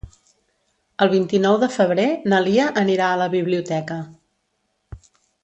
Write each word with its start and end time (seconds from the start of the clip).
El 1.05 1.11
vint-i-nou 1.11 1.57
de 1.63 1.69
febrer 1.73 2.07
na 2.33 2.39
Lia 2.47 2.65
anirà 2.85 3.11
a 3.11 3.21
la 3.23 3.29
biblioteca. 3.35 4.01